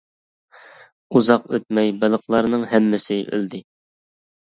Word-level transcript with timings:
ئۇزاق 1.17 1.45
ئۆتمەي 1.53 1.95
بېلىقلارنىڭ 2.01 2.67
ھەممىسى 2.75 3.23
ئۆلدى. 3.33 3.65